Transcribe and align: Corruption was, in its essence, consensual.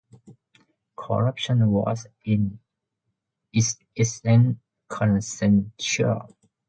Corruption 0.97 1.69
was, 1.69 2.07
in 2.25 2.57
its 3.53 3.77
essence, 3.95 4.57
consensual. 4.89 6.27